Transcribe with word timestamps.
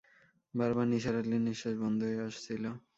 বারবার 0.53 0.85
নিসার 0.91 1.15
আলির 1.19 1.41
নিঃশ্বাস 1.41 1.75
বন্ধ 1.83 1.99
হয়ে 2.07 2.21
আসছিল। 2.27 2.63